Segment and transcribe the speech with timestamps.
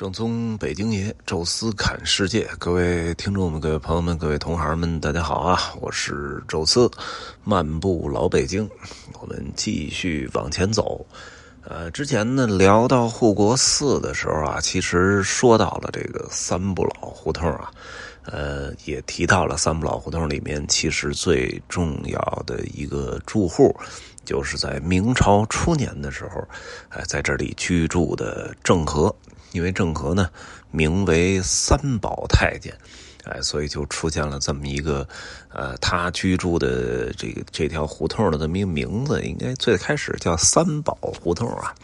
[0.00, 5.60] 正宗北京爷，宙斯侃世界，各位听众们、各位朋友们、各位同行们，大家好啊！
[5.78, 6.90] 我是宙斯，
[7.44, 8.66] 漫步老北京，
[9.20, 11.04] 我们继续往前走。
[11.64, 17.70] 呃，之前呢聊到护国寺的时候啊，其实说到了这个三不老胡同啊，
[18.24, 23.78] 呃，也提到了三不老胡同里面其实最重要的一个住户，
[24.24, 26.42] 就是在明朝初年的时候，
[26.88, 29.14] 哎，在这里居住的郑和。
[29.52, 30.28] 因为郑和呢，
[30.70, 32.72] 名为三宝太监，
[33.24, 35.06] 哎，所以就出现了这么一个，
[35.52, 41.74] 呃，他居住的这个这条胡同的这么一个名字，应该最开始叫三宝胡同啊。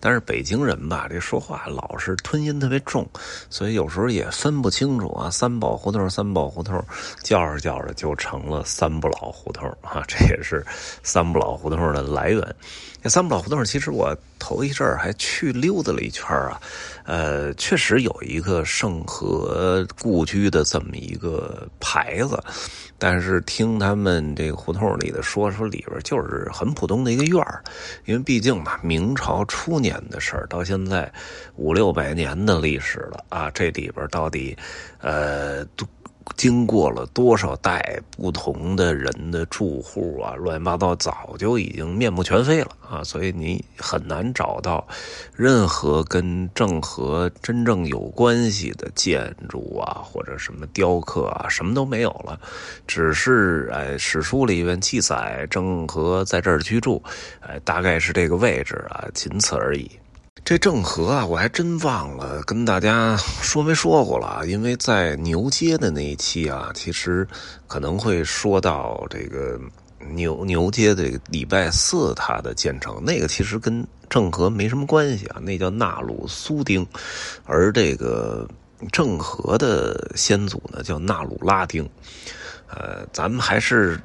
[0.00, 3.04] 但是北京人吧，这说话老是吞音特别重，
[3.50, 5.28] 所以有时候也分不清楚啊。
[5.28, 6.82] 三宝胡同，三宝胡同，
[7.22, 10.04] 叫着叫着就成了三不老胡同啊。
[10.06, 10.64] 这也是
[11.02, 12.56] 三不老胡同的来源。
[13.02, 16.60] 这三不老胡同，其实我头一阵儿还去溜达了一圈啊，
[17.04, 22.42] 呃，确实有一个盛和故居的这么一个牌子，
[22.98, 27.62] 但是听他们这个胡同里的说，说里边就是很普通的一个院儿，
[28.04, 31.10] 因为毕竟嘛，明朝初年的事儿，到现在
[31.54, 34.56] 五六百年的历史了啊，这里边到底，
[35.00, 35.86] 呃，都。
[36.36, 43.02] 经过了多少代不同的人的住户啊，乱七八糟，早就已经面目全非了啊！
[43.02, 44.86] 所以你很难找到
[45.34, 52.38] 任何跟郑和真正有关系的建筑啊，或者什么雕刻啊，什么都没有了。
[52.86, 57.02] 只是哎，史书里面记载郑和在这儿居住，
[57.40, 59.90] 哎，大概是这个位置啊，仅此而已。
[60.48, 67.28] 这郑和啊，我还真忘了跟大家说没说过了， 因为在牛街的那一期啊，其实
[67.66, 69.60] 可能会说到这个
[70.14, 76.86] 牛牛街的礼拜四它的建成，那个其实跟郑和没什么关系啊，那叫纳鲁苏丁，
[77.44, 78.48] 而这个
[78.90, 81.86] 郑和的先祖呢叫纳鲁拉丁，
[82.70, 84.00] 呃，咱们还是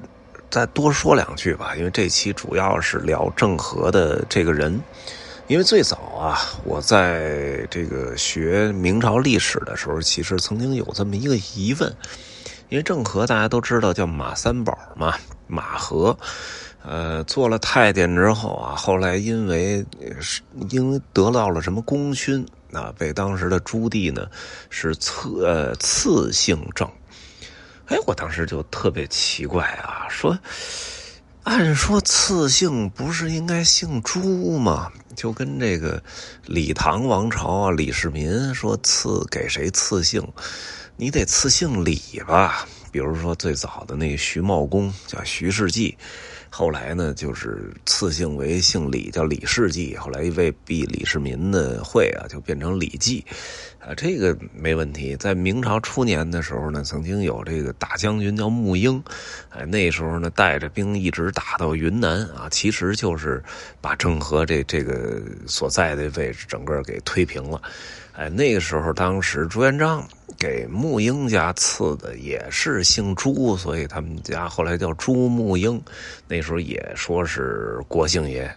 [0.50, 4.78] 再多说两句吧，因为这期主要是聊郑和的这个人。
[5.48, 11.94] 因为最早啊，我在这个学明朝历史的时候，其实曾经有这么一个疑问。
[12.70, 15.16] 因为郑和大家都知道叫马三宝嘛，
[15.46, 16.18] 马和，
[16.82, 19.86] 呃，做了太监之后啊，后来因为
[20.20, 24.28] 是因为得到了什么功勋啊，被当时的朱棣呢
[24.72, 26.90] 是赐呃赐姓郑。
[27.88, 30.36] 哎，我当时就特别奇怪啊，说。
[31.44, 34.90] 按说赐姓不是应该姓朱吗？
[35.14, 36.02] 就跟这个
[36.46, 40.26] 李唐王朝啊，李世民说赐给谁赐姓，
[40.96, 42.66] 你得赐姓李吧？
[42.94, 45.98] 比如说最早的那个徐茂公叫徐世绩。
[46.56, 49.98] 后来呢，就是赐姓为姓李，叫李世绩。
[49.98, 53.26] 后来为避李世民的讳啊，就变成李绩，
[53.80, 55.16] 啊，这个没问题。
[55.16, 59.04] 在明朝初年的时候呢，曾经有这个大将军叫穆英，
[59.50, 63.44] 哎，那时候呢带着兵一直打到云南啊，其实就是
[63.82, 67.60] 把郑和这这个所在的位置整个给推平了。
[68.16, 70.08] 哎，那个时候，当时朱元璋
[70.38, 75.82] 给穆英家赐的也是姓朱，所以他们家后来叫朱穆英。
[76.28, 78.56] 那时候也说是国姓爷，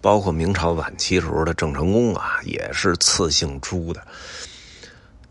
[0.00, 4.00] 包括明朝晚期时候的郑成功啊，也是赐姓朱的。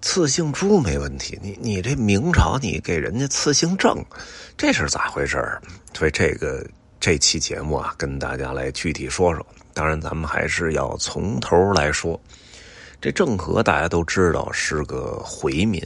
[0.02, 4.04] 赐姓朱没问题，你你这明朝你给人家赐姓郑，
[4.58, 5.38] 这是咋回事
[5.94, 6.62] 所以这个
[7.00, 9.46] 这期节目啊，跟大家来具体说说。
[9.74, 12.20] 当然，咱们还是要从头来说。
[13.02, 15.82] 这郑和大家都知道是个回民，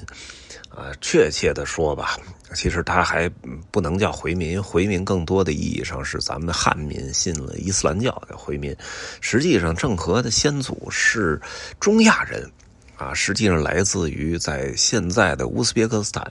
[0.70, 2.18] 啊，确切的说吧，
[2.54, 3.30] 其实他还
[3.72, 8.76] 不能叫回民，回民更多的意义上是咱们的汉民，信了伊斯兰教的回民。
[9.22, 11.42] 实际上，郑和的先祖是
[11.80, 12.52] 中亚人，
[12.98, 16.22] 啊，实际上来自于在现在的乌兹别克斯坦，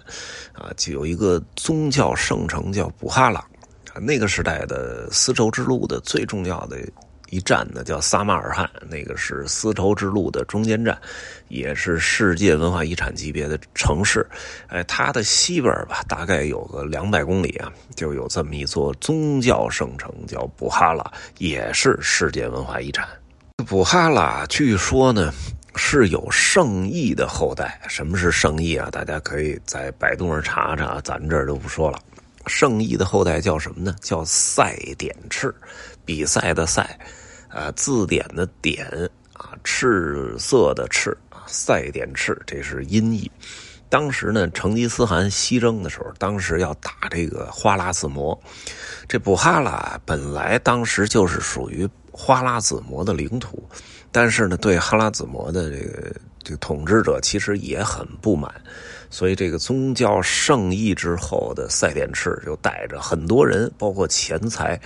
[0.53, 3.41] 啊，就有一个宗教圣城叫布哈拉，
[3.95, 6.79] 啊，那个时代的丝绸之路的最重要的。
[7.35, 10.97] 一站呢叫撒马尔罕，那个是丝绸之路的中间站，
[11.49, 14.25] 也是世界文化遗产级别的城市。
[14.69, 21.05] 哎，它的西边吧，大概有个两百公里啊，就有这么一座宗教圣城，叫布哈拉，
[21.39, 23.05] 也是世界文化遗产。
[23.67, 25.33] 布哈拉据说呢
[25.75, 27.81] 是有圣裔的后代。
[27.89, 28.89] 什么是圣裔啊？
[28.93, 31.99] 大家可以在百度上查查，咱这儿就不说了。
[32.47, 33.97] 圣裔的后代叫什么呢？
[34.01, 35.53] 叫赛典赤，
[36.05, 36.97] 比赛的赛。
[37.55, 38.85] 啊，字典的典
[39.33, 43.31] 啊，赤色的赤啊，赛典赤，这是音译。
[43.89, 48.37] 当时呢，成吉思汗西征的时候，当时要打这个花剌子模。
[49.07, 53.63] 这布哈拉本来当时就是属于花剌子模的领土，
[54.11, 56.13] 但是呢，对哈拉子模的这个
[56.43, 58.53] 这个统治者其实也很不满，
[59.15, 64.77] 所以这个宗教圣意之后的赛典赤就带着很多人，包括钱财，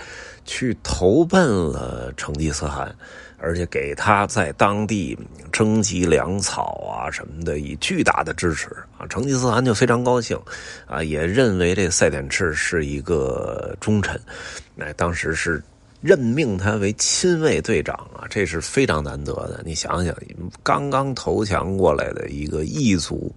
[0.45, 2.95] 去投奔了成吉思汗，
[3.39, 5.17] 而且给他在当地
[5.51, 8.67] 征集粮草啊什么的，以巨大的支持
[8.99, 9.07] 啊。
[9.07, 10.39] 成吉思汗就非常高兴，
[10.85, 14.21] 啊，也认为这赛典赤是一个忠臣，
[14.75, 15.59] 那当时是。
[16.01, 19.61] 任命他为亲卫队长啊，这是非常难得的。
[19.65, 20.15] 你想想，
[20.63, 23.29] 刚刚投降过来的一个异族，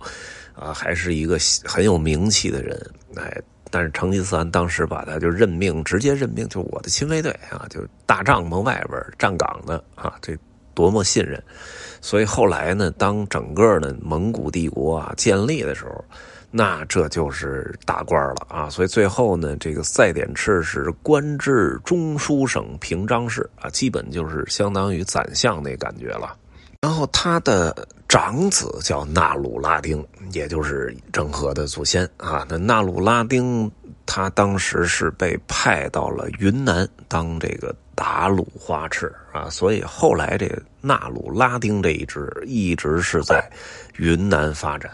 [0.55, 3.37] 啊，还是一个很有名气的人，哎，
[3.71, 10.37] 但是成吉思汗当时把他就任命，直接任命，就我的亲卫队啊，就大帐篷外边站岗的啊，这
[10.75, 11.43] 多么信任！
[12.01, 16.05] 所以后来呢，当整个的蒙古帝国啊建立的时候。
[16.55, 18.69] 那这就是大官了啊！
[18.69, 26.37] 所以最后呢，这个赛典赤是官至中书省平章事啊，基本就是相当于宰相那感觉了。
[26.83, 32.47] 然后他的长子叫纳鲁拉丁，也就是郑和的祖先啊。
[32.47, 33.73] 那纳鲁拉丁
[34.05, 40.47] 他当时是被派到了云南当这个达鲁花赤啊，所以后来这
[40.83, 43.51] 纳鲁拉丁这一支一直是在
[43.97, 44.91] 云南发展。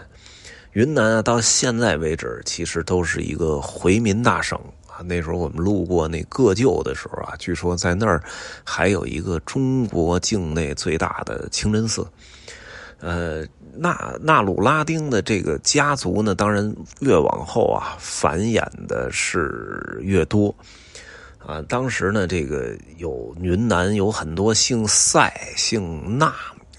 [0.74, 4.56] 云南啊，到现在为止，其实都是一个回民大省
[4.86, 5.02] 啊。
[5.02, 8.22] 那时候我们路过那个旧的时候啊，据说在那儿
[8.62, 12.06] 还有一个中国境内最大的清真寺。
[13.00, 13.44] 呃，
[13.76, 20.54] 纳纳鲁拉丁的这个家族呢，当然越往后啊，繁衍的是越多
[21.38, 21.62] 啊。
[21.68, 26.34] 当时呢，这个有云南有很多姓赛、姓纳、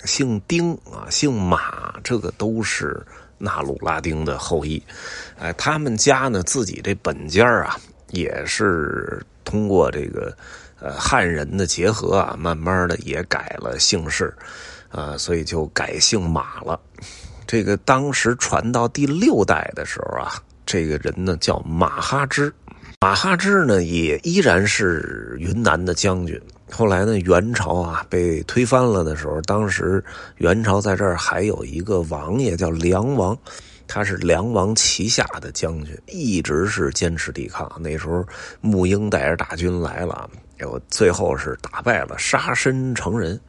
[0.05, 3.05] 姓丁啊、姓马，这个都是。
[3.41, 4.83] 纳鲁拉丁的后裔，
[5.37, 7.79] 哎，他们家呢自己这本家啊，
[8.09, 10.35] 也是通过这个
[10.81, 14.35] 呃汉人的结合啊，慢慢的也改了姓氏，
[14.89, 16.79] 啊，所以就改姓马了。
[17.47, 20.33] 这个当时传到第六代的时候啊，
[20.65, 22.53] 这个人呢叫马哈之，
[23.01, 26.39] 马哈之呢也依然是云南的将军。
[26.71, 30.03] 后来呢，元朝啊被推翻了的时候，当时
[30.37, 33.35] 元朝在这儿还有一个王爷叫梁王，
[33.87, 37.67] 他是梁王旗下的将军，一直是坚持抵抗。
[37.79, 38.23] 那时候
[38.61, 40.29] 沐英带着大军来了，
[40.89, 43.39] 最后是打败了，杀身成仁。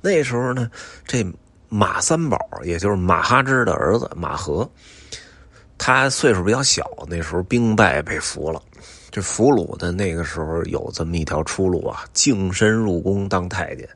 [0.00, 0.70] 那时候呢，
[1.06, 1.24] 这
[1.68, 4.68] 马三宝，也就是马哈之的儿子马和，
[5.76, 8.62] 他岁数比较小，那时候兵败被俘了。
[9.10, 13.88] 这俘虏的那个时候有这么一条出路啊，净身入宫当太监，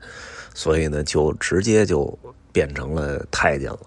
[0.54, 2.18] 所以呢，就直接就
[2.50, 3.80] 变成了太监了。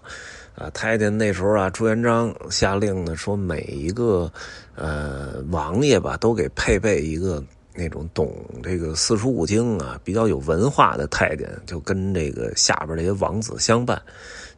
[0.54, 4.32] 啊，太监那时候啊，朱元璋下令呢，说每一个
[4.74, 7.44] 呃王爷吧，都给配备一个
[7.76, 14.00] 那种懂这个四书五经啊，比较有文化的太监，就跟这个下边这些王子相伴。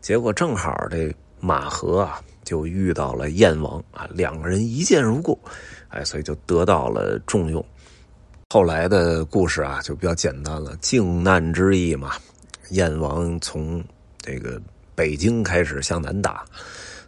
[0.01, 5.39] 结果正好这马和啊，就遇到了燕王啊，两个人一见如故。
[5.89, 7.65] 哎，所以就得到了重用。
[8.51, 10.77] 后来的故事啊，就比较简单了。
[10.81, 12.13] 靖难之役嘛，
[12.71, 13.83] 燕王从
[14.19, 14.61] 这个
[14.95, 16.45] 北京开始向南打，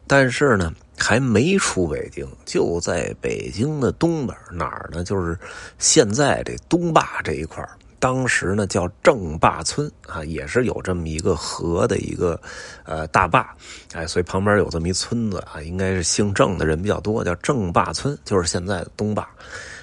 [0.07, 5.03] 但是呢，还没出北京，就在北京的东边哪儿呢？
[5.03, 5.37] 就是
[5.79, 7.67] 现在这东坝这一块
[7.99, 12.41] 当时呢叫郑坝村啊，也是有这么一个河的一个
[12.85, 13.55] 呃大坝，
[13.93, 19.29] 哎，所以旁边有这么一村子啊，应该是姓郑的人比较多，叫郑坝村，就是现在的东坝。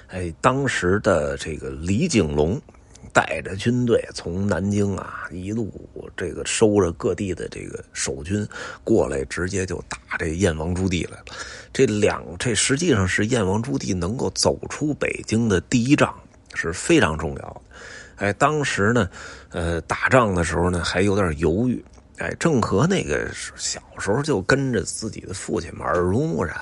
[0.08, 2.60] 哎，当时的这个李景龙
[3.14, 5.72] 带着军队从南京啊一路
[6.16, 8.48] 这个收着各地的这个守军
[8.84, 11.26] 过来，直接就打这燕王朱棣来了。
[11.74, 16.14] 这两这实际上是燕王朱棣能够走出北京的第一仗，
[16.54, 17.62] 是非常重要的。
[18.18, 19.10] 哎，当时呢，
[19.50, 21.84] 呃，打仗的时候呢，还有点犹豫。
[22.18, 26.56] 哎，郑和那个小时候就跟着自己的父亲，耳濡目染，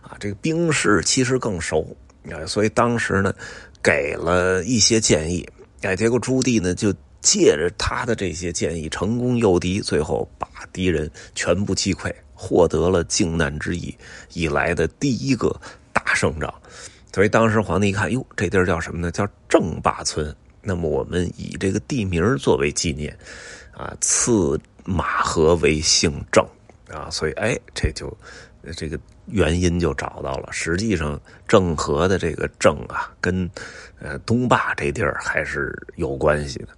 [0.00, 1.94] 啊，这个兵事其实更熟。
[2.32, 3.34] 啊，所以当时呢，
[3.82, 5.46] 给了一些建议。
[5.86, 13.94] 哎，结果朱棣呢，就借着他的这些建议，成功诱敌，最后把敌人全部击溃，获得了靖难之役
[14.32, 15.54] 以来的第一个
[15.92, 16.52] 大胜仗。
[17.12, 19.10] 所以当时皇帝一看，哟，这地儿叫什么呢？
[19.10, 20.34] 叫郑坝村。
[20.60, 23.16] 那么我们以这个地名作为纪念，
[23.72, 26.42] 啊，赐马和为姓郑，
[26.88, 28.10] 啊，所以哎，这就
[28.74, 30.48] 这个原因就找到了。
[30.50, 33.48] 实际上，郑和的这个郑啊，跟
[34.00, 36.68] 呃东坝这地儿还是有关系的。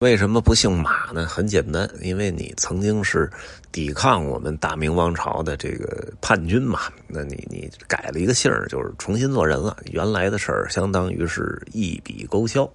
[0.00, 1.26] 为什么不姓马呢？
[1.26, 3.30] 很简单，因为你曾经是
[3.70, 9.76] 抵抗我们大明王朝的这个叛军嘛，那你你改了一个姓就是重新做人了。
[9.92, 12.66] 原来的事儿相当于是一笔勾销。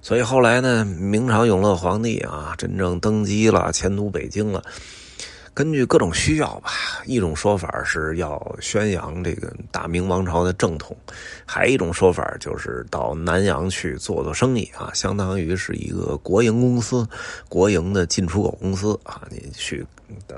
[0.00, 4.62] 所以后来呢，明朝永乐皇帝啊，真正登基了，迁都北京了。
[5.54, 6.70] 根据各种需要吧，
[7.04, 10.96] 一种说法是要宣扬这个大明王朝的正统，
[11.44, 17.06] 还有一种说法就是到南洋去做做生意啊，相当于是一个国营公司、
[17.50, 19.84] 国营的进出口公司啊，你去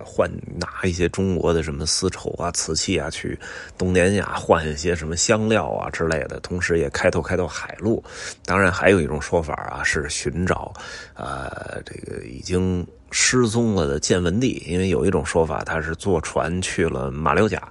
[0.05, 0.29] 换
[0.59, 3.39] 拿一些中国的什么丝绸啊、瓷器啊，去
[3.79, 8.03] 东南亚换一些什么香料啊之类的，同时也开拓开拓海路。
[8.45, 10.75] 当然，还有一种说法啊，是寻找
[11.15, 12.85] 呃这个已经。
[13.17, 17.63] 失踪了的建文帝，因为有一种说法，他是坐船去了马六甲，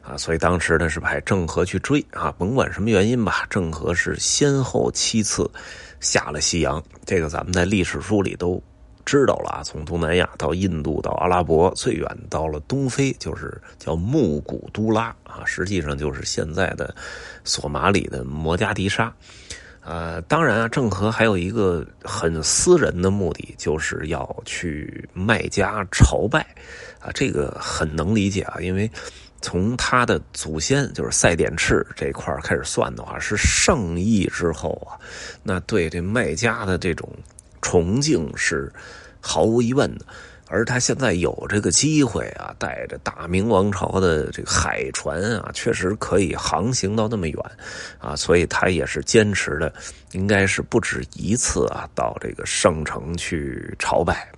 [0.00, 5.50] 啊，所以当时呢是派郑和去追啊，甭管什么原因吧，郑和是先后七次
[5.98, 8.62] 下了西洋，这个咱们在历史书里都
[9.04, 16.94] 知道了啊，从东南亚到印度到阿拉伯，最远到了东非，就是叫木古都拉啊，实际上就是现在的
[17.42, 19.12] 索马里的摩加迪沙。
[19.90, 26.46] 呃，当然啊，郑和还有一个很私人的目的，就是要去麦加朝拜，
[27.00, 28.88] 啊，这个很能理解啊，因为
[29.40, 34.94] 从他的祖先就是赛典赤这块开始算的话，是圣裔之后啊，
[35.42, 37.08] 那对这麦加的这种
[37.60, 38.72] 崇敬是
[39.20, 40.06] 毫无疑问的。
[40.50, 47.36] 而他现在有这个机会啊，带着大明王朝的这个海船啊，确实可以航行到那么远，
[47.98, 49.72] 啊，所以他也是坚持的，
[50.12, 54.28] 应该是不止一次啊，到这个圣城去朝拜。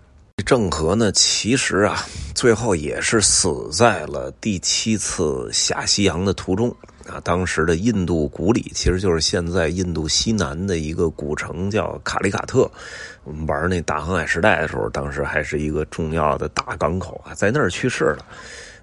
[0.45, 2.04] 郑和呢，其实啊，
[2.35, 6.75] 最后也是死在了第七次下西洋的途中。
[7.09, 12.71] 啊，当时的印度古里其实就是现在印度西南的一个古城，叫卡利卡特。
[13.25, 18.27] 我们玩那大航海时代的时候，当时还是一个重要的大港口啊，在那儿去世了。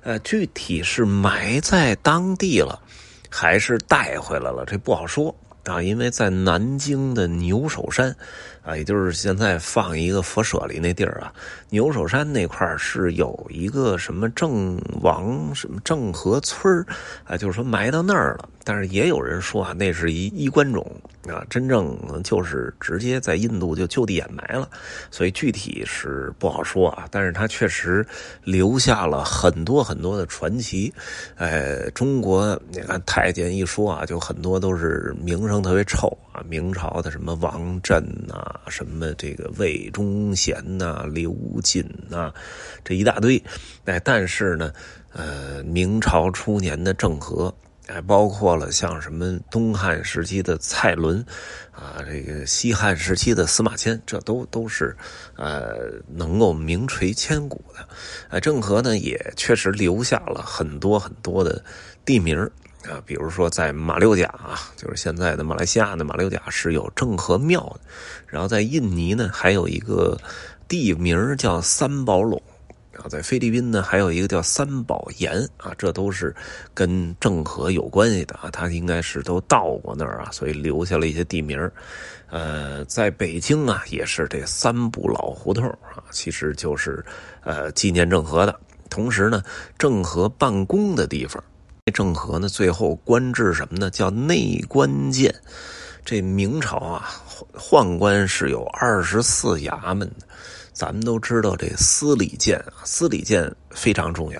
[0.01, 2.81] 呃，具体是埋在当地了，
[3.29, 5.33] 还是带回来了，这不好说
[5.69, 5.81] 啊。
[5.81, 8.15] 因为在南京的牛首山。
[8.61, 11.33] 啊，也就是现在放一个佛舍里那地儿啊，
[11.69, 16.85] 牛首山那块是有一个什么郑王什么郑和村
[17.23, 18.49] 啊，就是说埋到那儿了。
[18.69, 20.85] 但是也有人说啊，那是一衣冠冢
[21.27, 24.69] 啊，真正就是直接在印度就就地掩埋了，
[25.09, 27.07] 所以具体是不好说啊。
[27.09, 28.05] 但是他确实
[28.43, 30.93] 留下了很多很多的传奇。
[31.35, 38.53] 呃，中国你看太监一说啊，就很多都是名声特别臭啊，明朝的什么王振呐。
[38.67, 42.31] 什么这个魏忠贤呐、刘瑾呐，
[42.85, 43.43] 这一大堆。
[43.85, 44.71] 哎，但是呢，
[45.11, 47.51] 呃，明朝初年的郑和，
[47.91, 51.25] 还包括了像什么东汉时期的蔡伦，
[51.71, 54.95] 啊，这个西汉时期的司马迁，这都都是
[55.35, 57.87] 呃能够名垂千古的。
[58.29, 61.63] 呃，郑和呢，也确实留下了很多很多的
[62.05, 62.49] 地名。
[62.89, 67.81] 啊，比如说在马六甲啊，就是现在的马来西亚的马六甲是有郑和庙的，
[68.25, 70.17] 然后在印尼呢还有一个
[70.65, 72.41] 地名叫三宝垄，
[73.01, 76.35] 啊在菲律宾呢还有一个叫三宝岩啊，这都是
[76.73, 81.69] 跟郑和有关系的啊，他应该是都到过那儿啊，所以留下了一些地名。
[82.29, 87.03] 呃，在北京啊也是这三不老胡同啊，其实就是
[87.43, 89.41] 呃纪念郑和的，同时呢
[89.77, 91.43] 郑和办公的地方。
[91.91, 93.89] 郑和呢，最后官至什么呢？
[93.89, 95.33] 叫内官监。
[96.05, 97.09] 这明朝啊，
[97.53, 100.27] 宦官是有二十四衙门的。
[100.79, 104.39] 咱们都知道这司礼监，司礼监非常重要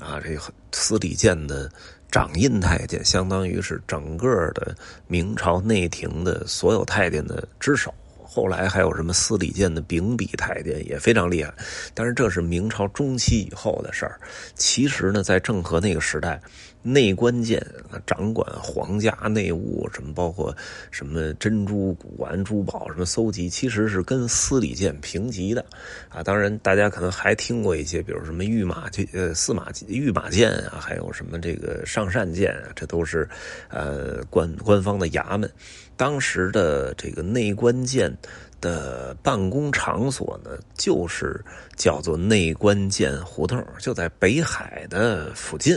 [0.00, 0.18] 啊。
[0.18, 0.34] 这
[0.72, 1.70] 司礼监的
[2.10, 4.74] 掌印太监，相当于是整个的
[5.06, 7.92] 明朝内廷的所有太监的之首。
[8.30, 11.52] 后来还有什么司礼监的秉笔太监也非常厉害，
[11.94, 14.20] 但是这是明朝中期以后的事儿。
[14.54, 16.38] 其实呢，在郑和那个时代，
[16.82, 17.64] 内官监
[18.06, 20.54] 掌管皇家内务，什么包括
[20.90, 25.64] 什么珍珠、古玩、珠宝什么搜集，其实是跟司礼监平级的
[26.10, 26.22] 啊。
[26.22, 33.26] 当然，大家可能还听过一些，比如什么御马、呃司马御马监啊，还有什么这个上善监啊，这都是
[33.70, 35.50] 呃官官方的衙门。
[35.98, 38.16] 当时的这个内官监
[38.60, 41.44] 的办公场所呢，就是
[41.76, 45.76] 叫做内官监胡同，就在北海的附近，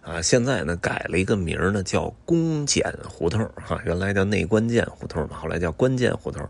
[0.00, 6.42] 啊，现在呢改了一个名呢，叫公检胡同，哈，原来叫内官监胡同嘛，后来叫关监胡同，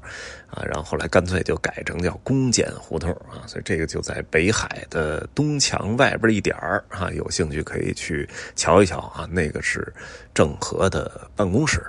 [0.51, 9.93] 啊，然后后来干脆就改成叫公检胡同，啊，所以这个就在北海的东墙外边一点儿，哈，有兴趣可以去瞧一瞧啊，那个是
[10.35, 11.83] 郑和的办公室。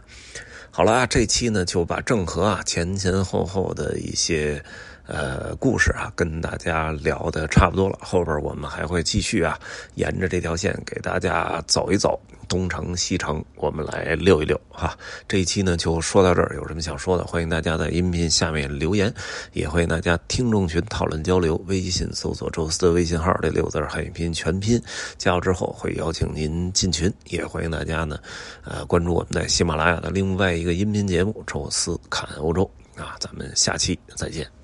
[0.73, 4.63] 好了啊，这期呢就把郑和啊前前后后的一些
[5.05, 7.97] 呃，故事啊，跟大家聊的差不多了。
[8.01, 9.59] 后边我们还会继续啊，
[9.95, 14.97] 沿着这条线给大家走一走，东城西城，我们来溜一溜哈。
[15.27, 19.13] 这一期呢就说到这儿，有什么想说的，欢迎大家在音频下面留言，
[19.53, 21.61] 也欢迎大家听众群讨论交流。
[21.67, 24.81] 微信搜索“宙斯”的微信号，这六字汉语拼音全拼，
[25.17, 27.11] 加入之后会邀请您进群。
[27.25, 28.17] 也欢迎大家呢，
[28.63, 32.69] 呃，关注我们在喜马拉雅的另外一个音频节目《宙斯看欧洲》
[33.01, 33.15] 啊。
[33.19, 34.60] 咱们下期再见。